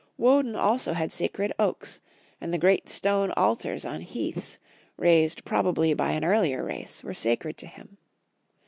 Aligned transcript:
Woden 0.17 0.55
also 0.55 0.93
had 0.93 1.11
sacred 1.11 1.53
oaks, 1.59 2.01
and 2.41 2.51
the 2.51 2.57
great 2.57 2.89
stone 2.89 3.29
altars 3.37 3.85
on 3.85 4.01
heaths, 4.01 4.57
raised 4.97 5.45
probably 5.45 5.93
by 5.93 6.13
an 6.13 6.25
earlier 6.25 6.63
race, 6.63 7.03
were 7.03 7.13
sacred 7.13 7.55
to 7.59 7.67
him. 7.67 7.97